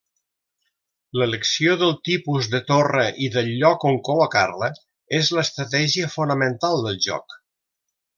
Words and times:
L'elecció 1.21 1.75
del 1.81 1.91
tipus 2.09 2.47
de 2.53 2.61
torre 2.71 3.05
i 3.25 3.29
del 3.37 3.49
lloc 3.59 3.85
on 3.93 3.99
col·locar-la 4.09 4.71
és 5.19 5.29
l'estratègia 5.37 6.09
fonamental 6.19 6.83
del 6.87 6.99
joc. 7.09 7.37